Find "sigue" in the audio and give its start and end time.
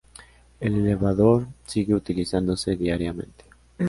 1.67-1.93